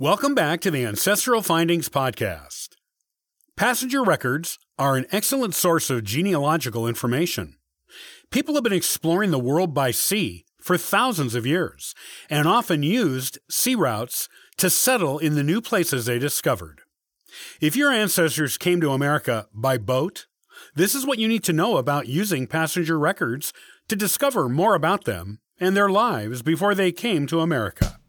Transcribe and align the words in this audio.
Welcome 0.00 0.34
back 0.34 0.62
to 0.62 0.70
the 0.70 0.86
Ancestral 0.86 1.42
Findings 1.42 1.90
Podcast. 1.90 2.68
Passenger 3.54 4.02
records 4.02 4.58
are 4.78 4.96
an 4.96 5.04
excellent 5.12 5.54
source 5.54 5.90
of 5.90 6.04
genealogical 6.04 6.88
information. 6.88 7.58
People 8.30 8.54
have 8.54 8.64
been 8.64 8.72
exploring 8.72 9.30
the 9.30 9.38
world 9.38 9.74
by 9.74 9.90
sea 9.90 10.46
for 10.58 10.78
thousands 10.78 11.34
of 11.34 11.44
years 11.44 11.94
and 12.30 12.48
often 12.48 12.82
used 12.82 13.40
sea 13.50 13.74
routes 13.74 14.26
to 14.56 14.70
settle 14.70 15.18
in 15.18 15.34
the 15.34 15.42
new 15.42 15.60
places 15.60 16.06
they 16.06 16.18
discovered. 16.18 16.80
If 17.60 17.76
your 17.76 17.90
ancestors 17.90 18.56
came 18.56 18.80
to 18.80 18.92
America 18.92 19.48
by 19.52 19.76
boat, 19.76 20.28
this 20.74 20.94
is 20.94 21.04
what 21.04 21.18
you 21.18 21.28
need 21.28 21.44
to 21.44 21.52
know 21.52 21.76
about 21.76 22.08
using 22.08 22.46
passenger 22.46 22.98
records 22.98 23.52
to 23.88 23.96
discover 23.96 24.48
more 24.48 24.74
about 24.74 25.04
them 25.04 25.40
and 25.58 25.76
their 25.76 25.90
lives 25.90 26.40
before 26.40 26.74
they 26.74 26.90
came 26.90 27.26
to 27.26 27.40
America. 27.40 27.99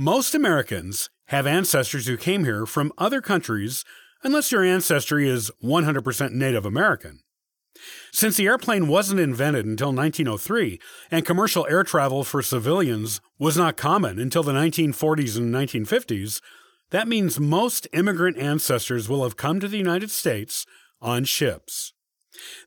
Most 0.00 0.34
Americans 0.34 1.10
have 1.26 1.46
ancestors 1.46 2.06
who 2.06 2.16
came 2.16 2.46
here 2.46 2.64
from 2.64 2.90
other 2.96 3.20
countries 3.20 3.84
unless 4.24 4.50
your 4.50 4.64
ancestry 4.64 5.28
is 5.28 5.50
100% 5.62 6.32
Native 6.32 6.64
American. 6.64 7.20
Since 8.10 8.38
the 8.38 8.46
airplane 8.46 8.88
wasn't 8.88 9.20
invented 9.20 9.66
until 9.66 9.92
1903 9.92 10.80
and 11.10 11.26
commercial 11.26 11.66
air 11.68 11.84
travel 11.84 12.24
for 12.24 12.40
civilians 12.40 13.20
was 13.38 13.58
not 13.58 13.76
common 13.76 14.18
until 14.18 14.42
the 14.42 14.54
1940s 14.54 15.36
and 15.36 15.54
1950s, 15.54 16.40
that 16.88 17.06
means 17.06 17.38
most 17.38 17.86
immigrant 17.92 18.38
ancestors 18.38 19.06
will 19.06 19.22
have 19.22 19.36
come 19.36 19.60
to 19.60 19.68
the 19.68 19.76
United 19.76 20.10
States 20.10 20.64
on 21.02 21.24
ships. 21.24 21.92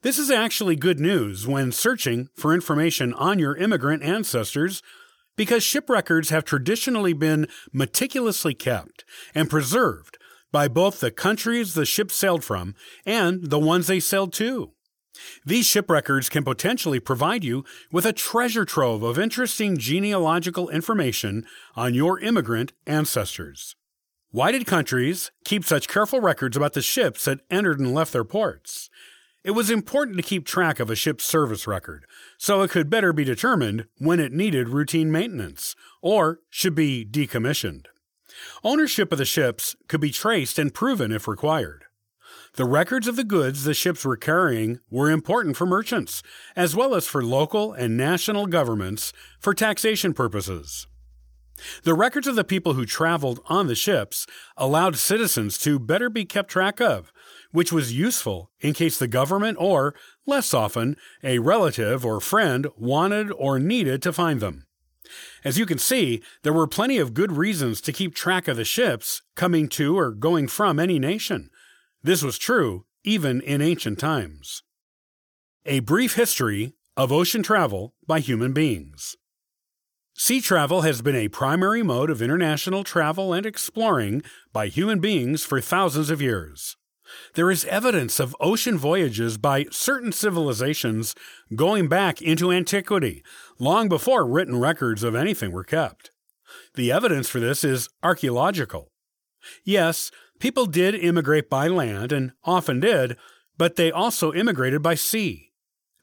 This 0.03 0.19
is 0.19 0.29
actually 0.29 0.75
good 0.75 0.99
news 0.99 1.47
when 1.47 1.71
searching 1.71 2.29
for 2.35 2.53
information 2.53 3.11
on 3.15 3.39
your 3.39 3.55
immigrant 3.55 4.03
ancestors 4.03 4.83
because 5.35 5.63
ship 5.63 5.89
records 5.89 6.29
have 6.29 6.45
traditionally 6.45 7.13
been 7.13 7.47
meticulously 7.71 8.53
kept 8.53 9.05
and 9.33 9.49
preserved 9.49 10.17
by 10.51 10.67
both 10.67 10.99
the 10.99 11.11
countries 11.11 11.73
the 11.73 11.85
ship 11.85 12.11
sailed 12.11 12.43
from 12.43 12.75
and 13.05 13.49
the 13.49 13.59
ones 13.59 13.87
they 13.87 13.99
sailed 13.99 14.33
to. 14.33 14.71
These 15.45 15.65
ship 15.65 15.89
records 15.89 16.29
can 16.29 16.43
potentially 16.43 16.99
provide 16.99 17.43
you 17.43 17.63
with 17.91 18.05
a 18.05 18.13
treasure 18.13 18.65
trove 18.65 19.03
of 19.03 19.19
interesting 19.19 19.77
genealogical 19.77 20.69
information 20.69 21.45
on 21.75 21.93
your 21.93 22.19
immigrant 22.19 22.73
ancestors. 22.87 23.75
Why 24.31 24.51
did 24.51 24.65
countries 24.65 25.31
keep 25.45 25.63
such 25.63 25.87
careful 25.87 26.19
records 26.19 26.57
about 26.57 26.73
the 26.73 26.81
ships 26.81 27.25
that 27.25 27.41
entered 27.51 27.79
and 27.79 27.93
left 27.93 28.13
their 28.13 28.23
ports? 28.23 28.89
It 29.43 29.51
was 29.51 29.69
important 29.69 30.15
to 30.17 30.23
keep 30.23 30.45
track 30.45 30.79
of 30.79 30.89
a 30.89 30.95
ship's 30.95 31.25
service 31.25 31.67
record, 31.67 32.05
so 32.37 32.61
it 32.61 32.71
could 32.71 32.89
better 32.89 33.11
be 33.11 33.25
determined 33.25 33.85
when 33.97 34.21
it 34.21 34.31
needed 34.31 34.69
routine 34.69 35.11
maintenance 35.11 35.75
or 36.01 36.39
should 36.49 36.75
be 36.75 37.05
decommissioned. 37.05 37.87
Ownership 38.63 39.11
of 39.11 39.17
the 39.17 39.25
ships 39.25 39.75
could 39.89 39.99
be 39.99 40.11
traced 40.11 40.57
and 40.57 40.73
proven 40.73 41.11
if 41.11 41.27
required. 41.27 41.83
The 42.53 42.65
records 42.65 43.07
of 43.07 43.15
the 43.15 43.23
goods 43.23 43.63
the 43.63 43.73
ships 43.73 44.05
were 44.05 44.15
carrying 44.15 44.79
were 44.89 45.11
important 45.11 45.57
for 45.57 45.65
merchants, 45.65 46.23
as 46.55 46.75
well 46.75 46.95
as 46.95 47.07
for 47.07 47.23
local 47.23 47.73
and 47.73 47.97
national 47.97 48.47
governments 48.47 49.11
for 49.39 49.53
taxation 49.53 50.13
purposes. 50.13 50.87
The 51.83 51.93
records 51.93 52.27
of 52.27 52.35
the 52.35 52.43
people 52.43 52.73
who 52.73 52.85
traveled 52.85 53.39
on 53.45 53.67
the 53.67 53.75
ships 53.75 54.25
allowed 54.57 54.97
citizens 54.97 55.57
to 55.59 55.79
better 55.79 56.09
be 56.09 56.25
kept 56.25 56.49
track 56.49 56.81
of, 56.81 57.11
which 57.51 57.71
was 57.71 57.93
useful 57.93 58.51
in 58.59 58.73
case 58.73 58.97
the 58.97 59.07
government 59.07 59.57
or, 59.59 59.93
less 60.25 60.53
often, 60.53 60.97
a 61.23 61.39
relative 61.39 62.05
or 62.05 62.19
friend 62.19 62.67
wanted 62.75 63.31
or 63.31 63.59
needed 63.59 64.01
to 64.01 64.13
find 64.13 64.39
them. 64.39 64.65
As 65.43 65.57
you 65.57 65.65
can 65.65 65.77
see, 65.77 66.23
there 66.43 66.53
were 66.53 66.67
plenty 66.67 66.97
of 66.97 67.13
good 67.13 67.31
reasons 67.31 67.81
to 67.81 67.91
keep 67.91 68.15
track 68.15 68.47
of 68.47 68.57
the 68.57 68.65
ships 68.65 69.21
coming 69.35 69.67
to 69.69 69.97
or 69.97 70.11
going 70.11 70.47
from 70.47 70.79
any 70.79 70.97
nation. 70.97 71.49
This 72.01 72.23
was 72.23 72.37
true 72.37 72.85
even 73.03 73.41
in 73.41 73.61
ancient 73.61 73.99
times. 73.99 74.63
A 75.65 75.81
brief 75.81 76.15
history 76.15 76.73
of 76.95 77.11
ocean 77.11 77.43
travel 77.43 77.93
by 78.07 78.19
human 78.19 78.53
beings. 78.53 79.15
Sea 80.15 80.41
travel 80.41 80.81
has 80.81 81.01
been 81.01 81.15
a 81.15 81.27
primary 81.27 81.81
mode 81.81 82.11
of 82.11 82.21
international 82.21 82.83
travel 82.83 83.33
and 83.33 83.45
exploring 83.45 84.21
by 84.51 84.67
human 84.67 84.99
beings 84.99 85.43
for 85.43 85.59
thousands 85.59 86.11
of 86.11 86.21
years. 86.21 86.77
There 87.33 87.49
is 87.49 87.65
evidence 87.65 88.19
of 88.19 88.35
ocean 88.39 88.77
voyages 88.77 89.37
by 89.37 89.65
certain 89.71 90.11
civilizations 90.11 91.15
going 91.55 91.87
back 91.87 92.21
into 92.21 92.51
antiquity, 92.51 93.23
long 93.59 93.89
before 93.89 94.25
written 94.25 94.59
records 94.59 95.03
of 95.03 95.15
anything 95.15 95.51
were 95.51 95.63
kept. 95.63 96.11
The 96.75 96.91
evidence 96.91 97.27
for 97.27 97.39
this 97.39 97.63
is 97.63 97.89
archaeological. 98.03 98.89
Yes, 99.63 100.11
people 100.39 100.67
did 100.67 100.95
immigrate 100.95 101.49
by 101.49 101.67
land, 101.67 102.11
and 102.11 102.33
often 102.43 102.79
did, 102.79 103.17
but 103.57 103.75
they 103.75 103.91
also 103.91 104.31
immigrated 104.31 104.81
by 104.83 104.95
sea. 104.95 105.52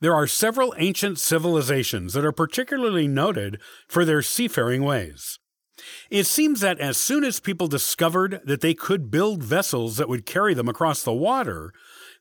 There 0.00 0.15
are 0.15 0.27
several 0.27 0.75
ancient 0.78 1.19
civilizations 1.19 2.15
that 2.15 2.25
are 2.25 2.33
particularly 2.33 3.06
noted 3.06 3.61
for 3.87 4.05
their 4.05 4.22
seafaring 4.22 4.83
ways. 4.83 5.38
It 6.11 6.25
seems 6.25 6.61
that 6.61 6.78
as 6.78 6.97
soon 6.97 7.25
as 7.25 7.41
people 7.41 7.66
discovered 7.66 8.41
that 8.44 8.60
they 8.60 8.75
could 8.75 9.10
build 9.10 9.43
vessels 9.43 9.97
that 9.97 10.09
would 10.09 10.27
carry 10.27 10.55
them 10.55 10.69
across 10.69 11.03
the 11.03 11.12
water, 11.12 11.72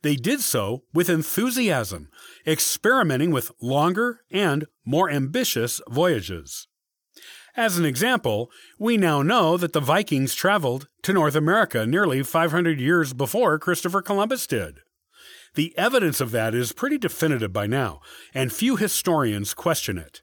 they 0.01 0.15
did 0.15 0.41
so 0.41 0.83
with 0.93 1.09
enthusiasm, 1.09 2.09
experimenting 2.45 3.31
with 3.31 3.51
longer 3.61 4.21
and 4.31 4.65
more 4.85 5.09
ambitious 5.09 5.81
voyages. 5.89 6.67
As 7.55 7.77
an 7.77 7.85
example, 7.85 8.49
we 8.77 8.95
now 8.95 9.21
know 9.21 9.57
that 9.57 9.73
the 9.73 9.81
Vikings 9.81 10.33
traveled 10.33 10.87
to 11.03 11.13
North 11.13 11.35
America 11.35 11.85
nearly 11.85 12.23
500 12.23 12.79
years 12.79 13.13
before 13.13 13.59
Christopher 13.59 14.01
Columbus 14.01 14.47
did. 14.47 14.79
The 15.59 15.77
evidence 15.77 16.21
of 16.21 16.31
that 16.31 16.55
is 16.55 16.71
pretty 16.71 16.97
definitive 16.97 17.51
by 17.51 17.67
now, 17.67 17.99
and 18.33 18.49
few 18.49 18.77
historians 18.77 19.53
question 19.53 19.97
it. 19.97 20.21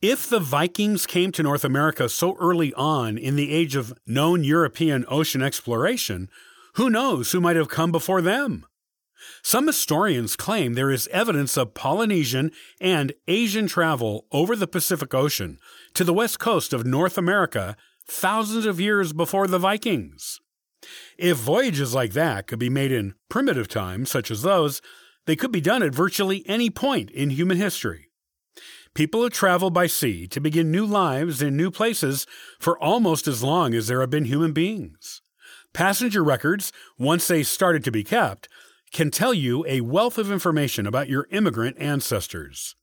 If 0.00 0.26
the 0.26 0.40
Vikings 0.40 1.04
came 1.04 1.32
to 1.32 1.42
North 1.42 1.66
America 1.66 2.08
so 2.08 2.34
early 2.40 2.72
on 2.72 3.18
in 3.18 3.36
the 3.36 3.52
age 3.52 3.76
of 3.76 3.92
known 4.06 4.42
European 4.42 5.04
ocean 5.06 5.42
exploration, 5.42 6.30
who 6.76 6.88
knows 6.88 7.32
who 7.32 7.42
might 7.42 7.56
have 7.56 7.68
come 7.68 7.92
before 7.92 8.22
them? 8.22 8.64
Some 9.42 9.66
historians 9.66 10.34
claim 10.34 10.72
there 10.72 10.90
is 10.90 11.08
evidence 11.08 11.58
of 11.58 11.74
Polynesian 11.74 12.50
and 12.80 13.12
Asian 13.28 13.66
travel 13.66 14.24
over 14.32 14.56
the 14.56 14.66
Pacific 14.66 15.12
Ocean 15.12 15.58
to 15.92 16.04
the 16.04 16.14
west 16.14 16.38
coast 16.38 16.72
of 16.72 16.86
North 16.86 17.18
America 17.18 17.76
thousands 18.08 18.64
of 18.64 18.80
years 18.80 19.12
before 19.12 19.46
the 19.46 19.58
Vikings. 19.58 20.40
If 21.18 21.36
voyages 21.36 21.94
like 21.94 22.12
that 22.12 22.46
could 22.46 22.58
be 22.58 22.70
made 22.70 22.92
in 22.92 23.14
primitive 23.28 23.68
times, 23.68 24.10
such 24.10 24.30
as 24.30 24.42
those, 24.42 24.80
they 25.26 25.36
could 25.36 25.52
be 25.52 25.60
done 25.60 25.82
at 25.82 25.94
virtually 25.94 26.44
any 26.46 26.70
point 26.70 27.10
in 27.10 27.30
human 27.30 27.56
history. 27.56 28.10
People 28.94 29.24
have 29.24 29.32
traveled 29.32 29.74
by 29.74 29.88
sea 29.88 30.26
to 30.28 30.40
begin 30.40 30.70
new 30.70 30.86
lives 30.86 31.42
in 31.42 31.56
new 31.56 31.70
places 31.70 32.26
for 32.60 32.78
almost 32.78 33.26
as 33.26 33.42
long 33.42 33.74
as 33.74 33.88
there 33.88 34.00
have 34.00 34.10
been 34.10 34.26
human 34.26 34.52
beings. 34.52 35.20
Passenger 35.72 36.22
records, 36.22 36.72
once 36.96 37.26
they 37.26 37.42
started 37.42 37.82
to 37.84 37.90
be 37.90 38.04
kept, 38.04 38.48
can 38.92 39.10
tell 39.10 39.34
you 39.34 39.66
a 39.66 39.80
wealth 39.80 40.18
of 40.18 40.30
information 40.30 40.86
about 40.86 41.08
your 41.08 41.26
immigrant 41.32 41.76
ancestors. 41.80 42.76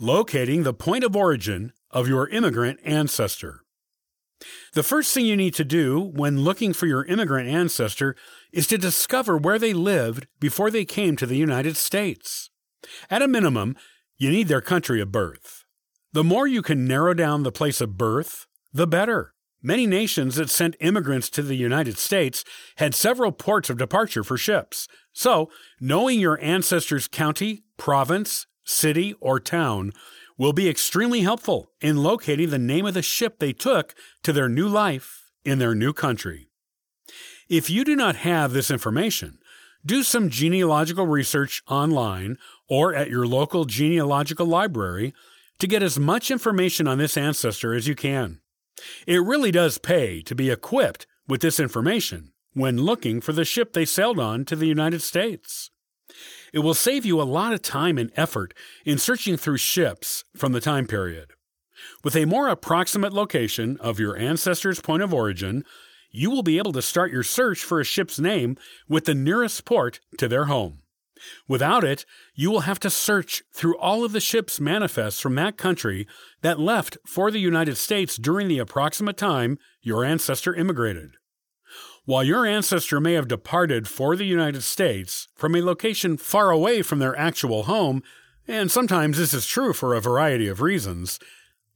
Locating 0.00 0.64
the 0.64 0.74
point 0.74 1.04
of 1.04 1.14
origin 1.14 1.72
of 1.92 2.08
your 2.08 2.28
immigrant 2.28 2.80
ancestor. 2.84 3.60
The 4.72 4.82
first 4.84 5.12
thing 5.12 5.26
you 5.26 5.36
need 5.36 5.54
to 5.54 5.64
do 5.64 6.00
when 6.00 6.42
looking 6.42 6.72
for 6.72 6.86
your 6.86 7.04
immigrant 7.06 7.48
ancestor 7.48 8.14
is 8.52 8.68
to 8.68 8.78
discover 8.78 9.36
where 9.36 9.58
they 9.58 9.72
lived 9.72 10.28
before 10.38 10.70
they 10.70 10.84
came 10.84 11.16
to 11.16 11.26
the 11.26 11.36
United 11.36 11.76
States. 11.76 12.50
At 13.10 13.22
a 13.22 13.28
minimum, 13.28 13.76
you 14.16 14.30
need 14.30 14.48
their 14.48 14.60
country 14.60 15.00
of 15.00 15.10
birth. 15.10 15.64
The 16.12 16.24
more 16.24 16.46
you 16.46 16.62
can 16.62 16.86
narrow 16.86 17.14
down 17.14 17.42
the 17.42 17.52
place 17.52 17.80
of 17.80 17.98
birth, 17.98 18.46
the 18.72 18.86
better. 18.86 19.34
Many 19.62 19.86
nations 19.86 20.36
that 20.36 20.50
sent 20.50 20.76
immigrants 20.80 21.28
to 21.30 21.42
the 21.42 21.56
United 21.56 21.98
States 21.98 22.44
had 22.76 22.94
several 22.94 23.32
ports 23.32 23.70
of 23.70 23.76
departure 23.76 24.24
for 24.24 24.38
ships. 24.38 24.88
So, 25.12 25.50
knowing 25.80 26.18
your 26.18 26.42
ancestors' 26.42 27.08
county, 27.08 27.64
province, 27.76 28.46
city, 28.64 29.14
or 29.20 29.40
town 29.40 29.92
will 30.40 30.54
be 30.54 30.70
extremely 30.70 31.20
helpful 31.20 31.70
in 31.82 32.02
locating 32.02 32.48
the 32.48 32.58
name 32.58 32.86
of 32.86 32.94
the 32.94 33.02
ship 33.02 33.38
they 33.38 33.52
took 33.52 33.94
to 34.22 34.32
their 34.32 34.48
new 34.48 34.66
life 34.66 35.30
in 35.44 35.58
their 35.58 35.74
new 35.74 35.92
country. 35.92 36.48
If 37.50 37.68
you 37.68 37.84
do 37.84 37.94
not 37.94 38.16
have 38.16 38.54
this 38.54 38.70
information, 38.70 39.38
do 39.84 40.02
some 40.02 40.30
genealogical 40.30 41.06
research 41.06 41.62
online 41.68 42.38
or 42.70 42.94
at 42.94 43.10
your 43.10 43.26
local 43.26 43.66
genealogical 43.66 44.46
library 44.46 45.12
to 45.58 45.66
get 45.66 45.82
as 45.82 45.98
much 45.98 46.30
information 46.30 46.88
on 46.88 46.96
this 46.96 47.18
ancestor 47.18 47.74
as 47.74 47.86
you 47.86 47.94
can. 47.94 48.40
It 49.06 49.22
really 49.22 49.50
does 49.50 49.76
pay 49.76 50.22
to 50.22 50.34
be 50.34 50.48
equipped 50.48 51.06
with 51.28 51.42
this 51.42 51.60
information 51.60 52.32
when 52.54 52.78
looking 52.78 53.20
for 53.20 53.34
the 53.34 53.44
ship 53.44 53.74
they 53.74 53.84
sailed 53.84 54.18
on 54.18 54.46
to 54.46 54.56
the 54.56 54.68
United 54.68 55.02
States. 55.02 55.70
It 56.52 56.60
will 56.60 56.74
save 56.74 57.04
you 57.04 57.20
a 57.20 57.24
lot 57.24 57.52
of 57.52 57.62
time 57.62 57.98
and 57.98 58.10
effort 58.16 58.54
in 58.84 58.98
searching 58.98 59.36
through 59.36 59.58
ships 59.58 60.24
from 60.36 60.52
the 60.52 60.60
time 60.60 60.86
period. 60.86 61.30
With 62.04 62.16
a 62.16 62.26
more 62.26 62.48
approximate 62.48 63.12
location 63.12 63.76
of 63.78 64.00
your 64.00 64.16
ancestor's 64.16 64.80
point 64.80 65.02
of 65.02 65.14
origin, 65.14 65.64
you 66.10 66.30
will 66.30 66.42
be 66.42 66.58
able 66.58 66.72
to 66.72 66.82
start 66.82 67.12
your 67.12 67.22
search 67.22 67.60
for 67.60 67.80
a 67.80 67.84
ship's 67.84 68.18
name 68.18 68.56
with 68.88 69.04
the 69.04 69.14
nearest 69.14 69.64
port 69.64 70.00
to 70.18 70.28
their 70.28 70.46
home. 70.46 70.82
Without 71.46 71.84
it, 71.84 72.06
you 72.34 72.50
will 72.50 72.60
have 72.60 72.80
to 72.80 72.90
search 72.90 73.42
through 73.52 73.76
all 73.78 74.04
of 74.04 74.12
the 74.12 74.20
ship's 74.20 74.58
manifests 74.58 75.20
from 75.20 75.34
that 75.34 75.56
country 75.56 76.06
that 76.40 76.58
left 76.58 76.96
for 77.06 77.30
the 77.30 77.38
United 77.38 77.76
States 77.76 78.16
during 78.16 78.48
the 78.48 78.58
approximate 78.58 79.16
time 79.16 79.58
your 79.82 80.04
ancestor 80.04 80.54
immigrated. 80.54 81.12
While 82.06 82.24
your 82.24 82.46
ancestor 82.46 82.98
may 82.98 83.12
have 83.12 83.28
departed 83.28 83.86
for 83.86 84.16
the 84.16 84.24
United 84.24 84.62
States 84.62 85.28
from 85.34 85.54
a 85.54 85.62
location 85.62 86.16
far 86.16 86.50
away 86.50 86.82
from 86.82 86.98
their 86.98 87.16
actual 87.18 87.64
home, 87.64 88.02
and 88.48 88.70
sometimes 88.70 89.18
this 89.18 89.34
is 89.34 89.46
true 89.46 89.72
for 89.72 89.94
a 89.94 90.00
variety 90.00 90.48
of 90.48 90.62
reasons, 90.62 91.18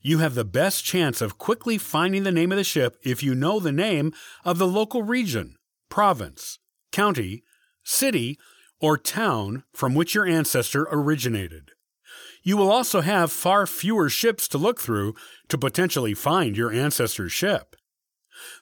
you 0.00 0.18
have 0.18 0.34
the 0.34 0.44
best 0.44 0.84
chance 0.84 1.20
of 1.20 1.38
quickly 1.38 1.78
finding 1.78 2.24
the 2.24 2.32
name 2.32 2.52
of 2.52 2.58
the 2.58 2.64
ship 2.64 2.96
if 3.02 3.22
you 3.22 3.34
know 3.34 3.60
the 3.60 3.72
name 3.72 4.12
of 4.44 4.58
the 4.58 4.66
local 4.66 5.02
region, 5.02 5.56
province, 5.88 6.58
county, 6.90 7.42
city, 7.82 8.38
or 8.80 8.98
town 8.98 9.64
from 9.72 9.94
which 9.94 10.14
your 10.14 10.26
ancestor 10.26 10.86
originated. 10.90 11.70
You 12.42 12.56
will 12.56 12.70
also 12.70 13.00
have 13.00 13.32
far 13.32 13.66
fewer 13.66 14.10
ships 14.10 14.48
to 14.48 14.58
look 14.58 14.80
through 14.80 15.14
to 15.48 15.56
potentially 15.56 16.12
find 16.12 16.56
your 16.56 16.70
ancestor's 16.70 17.32
ship. 17.32 17.76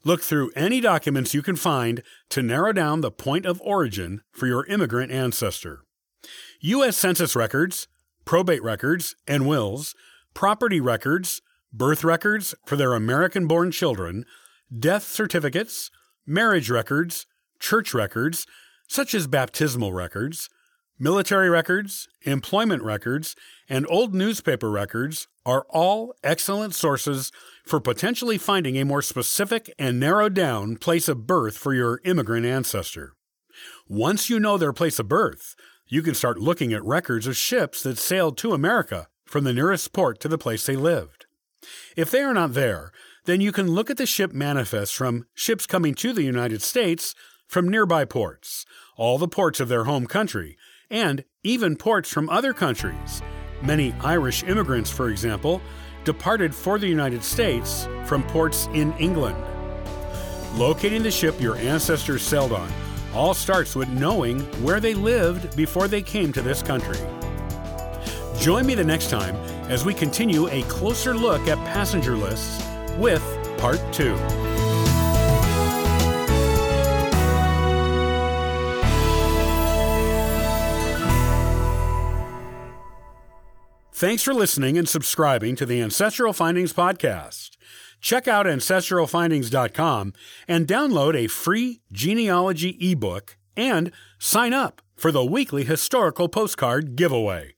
Look 0.05 0.23
through 0.23 0.53
any 0.55 0.81
documents 0.81 1.35
you 1.35 1.43
can 1.43 1.57
find 1.57 2.03
to 2.31 2.43
narrow 2.43 2.73
down 2.73 3.01
the 3.01 3.11
point 3.11 3.47
of 3.47 3.61
origin 3.63 4.23
for 4.31 4.47
your 4.47 4.67
immigrant 4.67 5.13
ancestor. 5.13 5.85
U.S. 6.61 6.97
Census 6.97 7.35
records, 7.35 7.89
probate 8.25 8.63
records, 8.63 9.17
and 9.27 9.47
wills 9.47 9.95
property 10.35 10.81
records, 10.81 11.43
birth 11.73 12.05
records 12.05 12.55
for 12.65 12.77
their 12.77 12.95
American 12.95 13.47
born 13.47 13.71
children, 13.71 14.25
death 14.77 15.05
certificates, 15.05 15.91
marriage 16.27 16.71
records, 16.71 17.27
church 17.59 17.95
records, 17.95 18.47
such 18.89 19.15
as 19.15 19.27
baptismal 19.27 19.93
records, 19.93 20.49
military 21.03 21.51
records, 21.51 22.09
employment 22.23 22.81
records, 22.81 23.35
and 23.69 23.85
old 23.91 24.15
newspaper 24.15 24.71
records 24.71 25.27
are 25.45 25.67
all 25.69 26.15
excellent 26.23 26.77
sources 26.77 27.33
for 27.67 27.81
potentially 27.81 28.39
finding 28.39 28.79
a 28.79 28.85
more 28.85 29.03
specific 29.03 29.75
and 29.81 29.99
narrowed 29.99 30.33
down 30.33 30.77
place 30.77 31.09
of 31.09 31.27
birth 31.27 31.59
for 31.59 31.75
your 31.75 32.01
immigrant 32.05 32.47
ancestor. 32.47 33.15
Once 33.89 34.31
you 34.31 34.39
know 34.39 34.57
their 34.57 34.73
place 34.73 35.01
of 35.01 35.09
birth, 35.09 35.57
you 35.89 36.03
can 36.03 36.15
start 36.15 36.39
looking 36.39 36.73
at 36.73 36.85
records 36.85 37.27
of 37.27 37.37
ships 37.37 37.83
that 37.83 37.99
sailed 37.99 38.39
to 38.39 38.53
America 38.53 39.09
from 39.25 39.43
the 39.43 39.53
nearest 39.53 39.93
port 39.93 40.21
to 40.21 40.29
the 40.29 40.39
place 40.39 40.65
they 40.67 40.77
lived. 40.77 41.27
If 41.97 42.13
they 42.13 42.23
are 42.23 42.33
not 42.33 42.55
there, 42.55 42.93
then 43.25 43.41
you 43.41 43.51
can 43.51 43.73
look 43.73 43.91
at 43.91 43.97
the 43.97 44.07
ship 44.07 44.33
manifest 44.33 44.95
from 44.95 45.27
ships 45.35 45.67
coming 45.67 45.95
to 45.97 46.13
the 46.13 46.23
United 46.23 46.63
States 46.63 47.17
from 47.49 47.69
nearby 47.69 48.05
ports, 48.05 48.65
all 48.97 49.19
the 49.19 49.27
ports 49.27 49.59
of 49.59 49.69
their 49.69 49.85
home 49.85 50.07
country, 50.07 50.57
and 50.93 51.25
even 51.43 51.75
ports 51.75 52.09
from 52.09 52.29
other 52.31 52.53
countries. 52.53 53.23
Many 53.63 53.93
Irish 54.01 54.45
immigrants, 54.45 54.91
for 54.91 55.09
example, 55.09 55.61
departed 56.05 56.55
for 56.55 56.79
the 56.79 56.87
United 56.87 57.25
States 57.25 57.89
from 58.05 58.23
ports 58.25 58.69
in 58.75 58.93
England. 58.99 59.37
Locating 60.55 61.03
the 61.03 61.11
ship 61.11 61.41
your 61.41 61.57
ancestors 61.57 62.23
sailed 62.23 62.53
on 62.53 62.71
all 63.15 63.35
starts 63.35 63.75
with 63.75 63.89
knowing 63.89 64.41
where 64.63 64.81
they 64.81 64.95
lived 64.95 65.57
before 65.57 65.89
they 65.89 66.03
came 66.03 66.33
to 66.33 66.43
this 66.43 66.63
country. 66.63 66.99
Join 68.39 68.67
me 68.67 68.75
the 68.75 68.85
next 68.85 69.11
time 69.11 69.37
as 69.71 69.85
we 69.85 69.95
continue 69.95 70.49
a 70.49 70.63
closer 70.63 71.15
look 71.15 71.47
at 71.47 71.59
passenger 71.59 72.17
lists 72.17 72.65
with 72.99 73.23
Part 73.59 73.81
2. 73.93 74.52
Thanks 84.03 84.25
for 84.25 84.35
listening 84.35 84.77
and 84.77 84.89
subscribing 84.89 85.55
to 85.55 85.65
the 85.65 85.81
Ancestral 85.81 86.33
Findings 86.33 86.73
Podcast. 86.73 87.51
Check 88.01 88.27
out 88.27 88.47
ancestralfindings.com 88.47 90.13
and 90.49 90.67
download 90.67 91.15
a 91.15 91.29
free 91.29 91.83
genealogy 91.93 92.77
ebook 92.81 93.37
and 93.57 93.93
sign 94.19 94.53
up 94.53 94.83
for 94.97 95.13
the 95.13 95.25
weekly 95.25 95.63
historical 95.63 96.29
postcard 96.29 96.97
giveaway. 96.97 97.55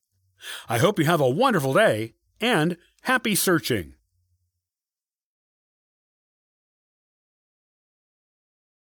I 0.69 0.76
hope 0.76 0.99
you 0.99 1.06
have 1.06 1.23
a 1.23 1.31
wonderful 1.31 1.73
day 1.73 2.12
and 2.43 2.76
happy 3.05 3.35
searching. 3.35 3.94